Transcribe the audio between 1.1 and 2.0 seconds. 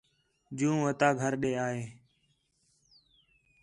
گھر ݙے آ ہے